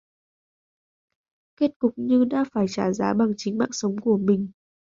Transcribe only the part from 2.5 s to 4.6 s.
phải trả giá bằng chính mạng sống của mình